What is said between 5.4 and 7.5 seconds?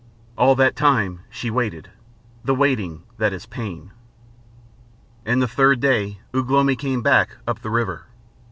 the third day Ugh lomi came back,